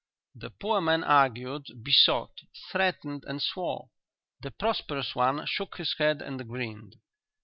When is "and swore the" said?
3.27-4.49